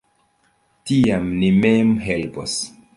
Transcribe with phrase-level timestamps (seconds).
[0.91, 2.61] Tiam ni mem helpos!